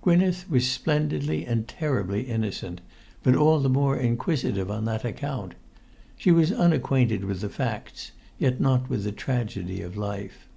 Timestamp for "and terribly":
1.44-2.22